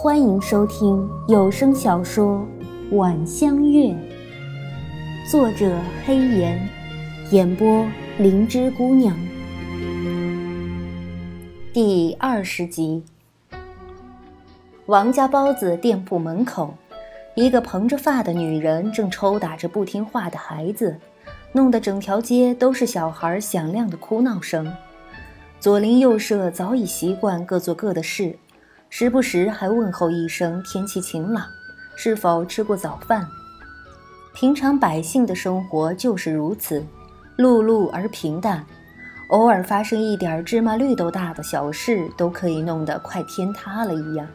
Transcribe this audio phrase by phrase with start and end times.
[0.00, 2.46] 欢迎收听有声小说
[2.96, 3.86] 《晚香月》，
[5.28, 6.68] 作者黑岩，
[7.32, 7.84] 演播
[8.16, 9.12] 灵芝姑娘。
[11.72, 13.02] 第二十集，
[14.86, 16.72] 王家包子店铺门口，
[17.34, 20.96] 一个蓬着发的女人正抽打着不听话的孩子，
[21.50, 24.72] 弄得整条街都是小孩响亮的哭闹声。
[25.58, 28.38] 左邻右舍早已习惯各做各的事，
[28.90, 31.46] 时不时还问候一声天气晴朗，
[31.94, 33.26] 是否吃过早饭。
[34.34, 36.84] 平常百姓的生活就是如此，
[37.36, 38.64] 碌碌而平淡，
[39.28, 44.26] 偶尔发生一点芝麻绿豆大的小事，都可以弄得快天塌了一样。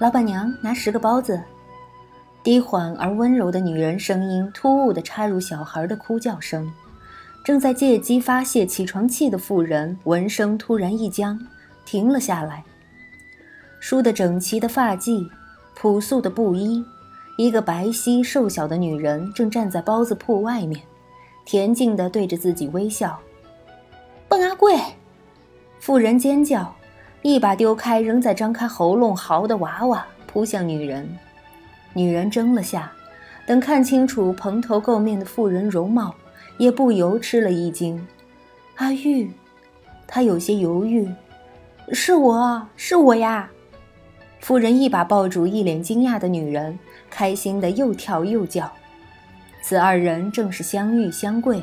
[0.00, 1.40] 老板娘，拿十个包子。
[2.42, 6.70] 低缓而温柔的女人声音突兀地插入小孩的哭叫声。
[7.44, 11.38] 正在借机发泄起床气的妇人闻声突然一僵，
[11.84, 12.64] 停了下来。
[13.88, 15.28] 梳得整齐的发髻，
[15.76, 16.84] 朴素的布衣，
[17.38, 20.82] 一个白皙瘦小的女人正站在包子铺外面，
[21.46, 23.16] 恬静地对着自己微笑。
[24.26, 24.76] 笨阿贵！
[25.78, 26.74] 妇人尖叫，
[27.22, 31.08] 一把丢开仍在张开喉咙嚎的娃娃，扑向女人。
[31.94, 32.90] 女人怔了下，
[33.46, 36.12] 等看清楚蓬头垢面的妇人容貌。
[36.58, 38.04] 也不由吃了一惊，
[38.78, 39.30] 阿玉，
[40.08, 41.08] 他有些犹豫，
[41.92, 43.48] 是我是我呀。
[44.46, 46.78] 夫人一把抱住一脸惊讶的女人，
[47.10, 48.72] 开心的又跳又叫。
[49.60, 51.60] 此二人正是香玉、香桂，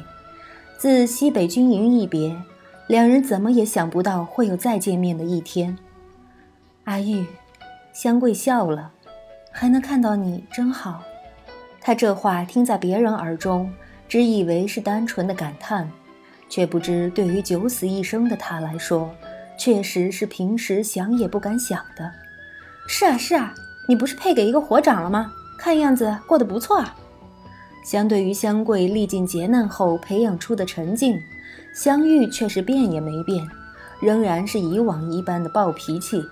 [0.77, 2.35] 自西北军营一别，
[2.87, 5.77] 两人怎么也想不到会有再见面的一天。
[6.83, 7.25] 阿玉，
[7.93, 8.91] 香桂笑了，
[9.49, 11.01] 还能看到你真好。
[11.79, 13.71] 他这话听在别人耳中。
[14.09, 15.89] 只以为是单纯的感叹，
[16.49, 19.09] 却不知对于九死一生的他来说，
[19.57, 22.11] 确实是平时想也不敢想的。
[22.87, 23.53] 是啊，是啊，
[23.87, 25.31] 你不是配给一个火长了吗？
[25.57, 26.95] 看样子过得不错啊。
[27.83, 31.19] 相对于香桂历尽劫难后培养出的沉静，
[31.73, 33.45] 香玉却是变也没变，
[34.01, 36.23] 仍然是以往一般的暴脾气。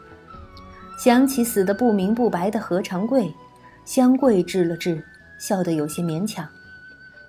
[0.97, 3.33] 想起死得不明不白的何长贵，
[3.85, 5.03] 香桂治了治，
[5.39, 6.47] 笑得有些勉强。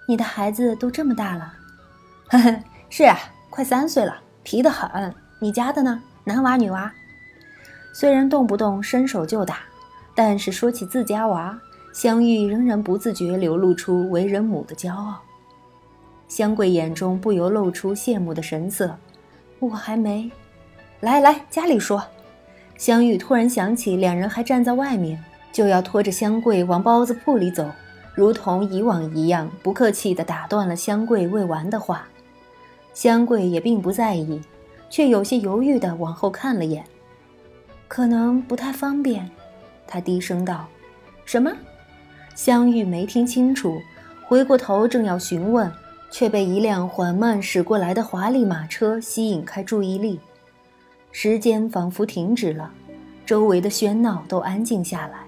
[0.06, 1.52] 你的孩子都这么大了，
[2.28, 2.60] 呵呵，
[2.90, 3.16] 是啊，
[3.50, 5.14] 快三岁了，皮得很。
[5.40, 6.00] 你家的呢？
[6.24, 6.92] 男娃女娃？
[7.92, 9.60] 虽然动不动伸手就打，
[10.14, 11.58] 但是说起自家娃，
[11.92, 15.20] 香玉仍然不自觉流露出为人母的骄傲。
[16.26, 18.96] 香桂眼中不由露出羡慕的神色。
[19.58, 20.30] 我还没，
[21.00, 22.02] 来来，家里说。
[22.78, 25.22] 香玉突然想起两人还站在外面，
[25.52, 27.70] 就要拖着香桂往包子铺里走。
[28.14, 32.08] 如同以往一样，不客气地打断了香桂未完的话。
[32.94, 34.40] 香桂也并不在意，
[34.90, 36.84] 却有些犹豫地往后看了眼。
[37.94, 39.30] 可能不太方便，
[39.86, 40.66] 他低声道
[41.26, 41.52] ：“什么？”
[42.34, 43.78] 香玉没听清楚，
[44.24, 45.70] 回过头正要询问，
[46.10, 50.18] 却被一辆缓慢驶过来的华丽马车吸引开注意力。
[51.10, 52.72] 时间仿佛停止了，
[53.26, 55.26] 周围的喧闹都安静下来。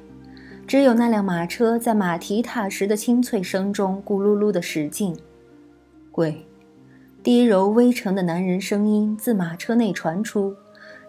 [0.66, 5.14] 只有那辆马车在马蹄踏实的清脆声中咕噜噜地驶进。
[6.10, 6.46] 贵，
[7.22, 10.56] 低柔微沉的男人声音自马车内传出，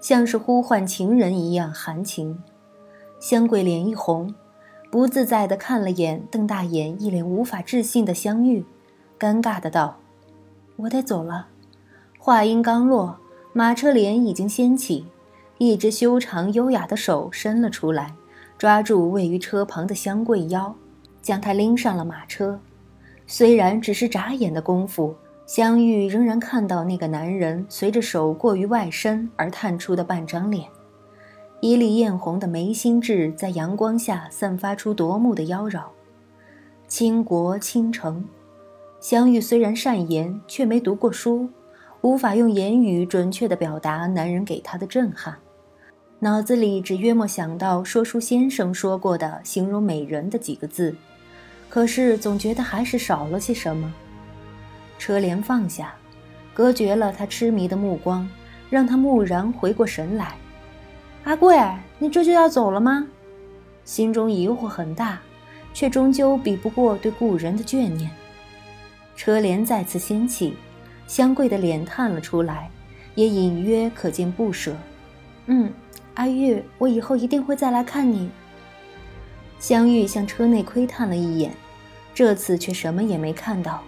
[0.06, 2.38] 像是呼唤情人一样含情。
[3.20, 4.36] 香桂脸一红，
[4.92, 8.64] 不自在地看了眼瞪大眼、一脸无法置信的香玉，
[9.20, 9.98] 尴尬的道
[10.78, 11.48] ：“我得走了。”
[12.22, 13.18] 话音刚落，
[13.52, 15.08] 马车帘已经掀起，
[15.58, 18.14] 一只修长优雅的手伸了出来。
[18.60, 20.76] 抓住位于车旁的香桂腰，
[21.24, 22.60] 将她拎上了马车。
[23.26, 30.68] 虽然只是眨眼的功夫，香玉仍然看到那个男人随着手过于外伸而探出的半张脸，
[31.62, 35.84] 一粒艳红的眉心痣在阳光下散发出夺目的妖娆。
[36.88, 38.26] 倾国倾城，
[39.00, 41.48] 香玉虽然善言，却没读过书，
[42.02, 45.36] 无法用言语准确地表达男人给她的震撼。
[46.20, 50.96] 脑子里只约莫想到说书先生说过的形容美人的几个字，
[51.70, 53.94] 可是总觉得还是少了些什么。
[54.98, 55.94] 车帘放下，
[56.54, 58.30] 隔绝了他痴迷的目光，
[58.70, 60.36] 让他蓦然回过神来。
[61.24, 61.58] 阿贵，
[61.98, 63.08] 你这就要走了吗？
[63.84, 65.20] 心中疑惑很大，
[65.74, 68.10] 却终究比不过对故人的眷念。
[69.16, 70.56] 车帘再次掀起，
[71.08, 72.70] 香桂的脸探了出来，
[73.16, 74.76] 也隐约可见不舍。
[75.48, 75.72] 嗯。
[76.16, 78.30] 阿玉，我以后一定会再来看你。
[79.60, 81.52] 香玉向车内窥探了一眼，
[82.14, 83.84] 这次却什么也没看到，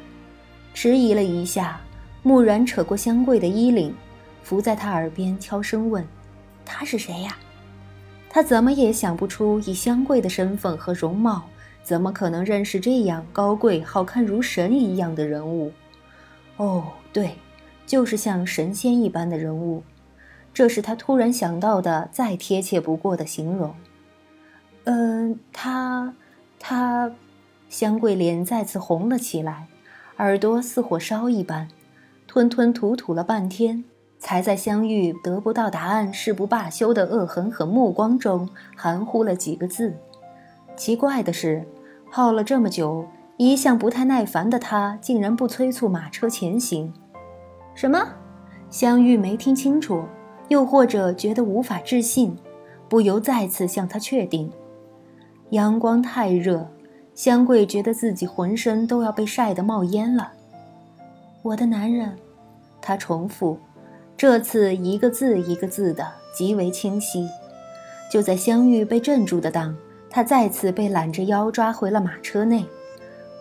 [0.80, 1.82] 迟疑了一下，
[2.22, 3.96] 木然扯过香桂的衣领，
[4.44, 6.08] 伏在她耳边悄声问
[6.64, 7.36] ：“他是谁呀？”
[8.30, 11.46] 他怎么也想不出，以香桂的身份和容貌，
[11.82, 15.72] 怎么可能认识这样高贵、好看如神一样的人物？
[16.58, 17.32] 哦，对，
[17.88, 19.82] 就是像神仙一般的人物。
[20.54, 23.74] 这是他突然想到的再贴切不过的形容。
[24.84, 26.14] 嗯，他，
[26.60, 27.12] 他，
[27.68, 29.66] 香桂脸再次红了起来，
[30.18, 31.68] 耳朵似火烧一般，
[32.28, 33.84] 吞吞吐吐了半天。
[34.20, 39.94] 才在香玉得不到答案誓不罢休的恶狠狠目光中，含糊了几个字。
[40.76, 41.68] 奇怪的是，
[42.10, 43.06] 耗了这么久，
[43.38, 46.92] 一向不太耐烦的他，竟然不催促马车前行。
[47.76, 48.08] 什么？
[48.72, 50.04] 香玉没听清楚，
[50.48, 52.36] 又或者觉得无法置信，
[52.90, 54.52] 不由再次向他确定。
[55.52, 56.68] 阳光太热，
[57.18, 60.32] 香桂觉得自己浑身都要被晒得冒烟了。
[61.42, 62.16] 我的男人，
[62.80, 63.58] 他重复。
[64.16, 67.28] 这次一个字一个字的极为清晰。
[68.12, 69.76] 就在香玉被镇住的当，
[70.12, 72.64] 他再次被揽着腰抓回了马车内。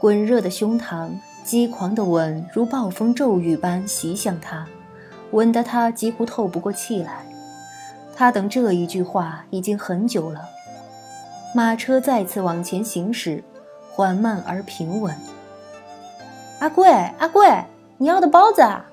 [0.01, 1.11] 滚热的胸膛，
[1.45, 4.67] 激狂的吻如暴风骤雨般袭向他，
[5.33, 7.27] 吻得他几乎透不过气来。
[8.15, 10.41] 他等这一句话已经很久了。
[11.55, 13.45] 马车再次往前行驶，
[13.97, 15.17] 缓慢而平稳。
[16.59, 16.87] 阿贵，
[17.19, 17.65] 阿贵，
[17.97, 18.85] 你要的包子啊！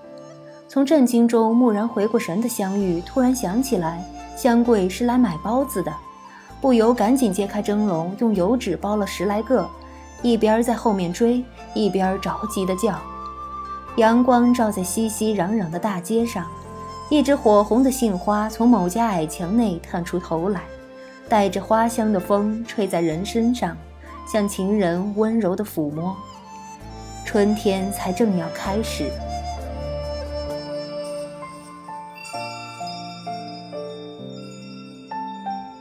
[0.69, 4.01] 从震惊中蓦然回过神的香玉突然想起来，
[4.37, 5.93] 香桂是来买包子的，
[6.61, 9.69] 不由赶紧揭开蒸笼，用油纸包了十来个，
[10.21, 12.97] 一边在后面追，一边着急的叫。
[13.97, 16.47] 阳光照在熙熙攘攘的大街上，
[17.09, 20.61] 一只火红的杏花从某家矮墙内探出头来，
[21.27, 23.75] 带着花香的风吹在人身上，
[24.25, 26.15] 像情人温柔的抚摸。
[27.25, 29.11] 春天才正要开始。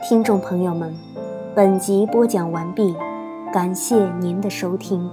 [0.07, 0.93] 听众朋友们，
[1.55, 2.95] 本集播讲完毕，
[3.51, 5.09] 感谢您的收听。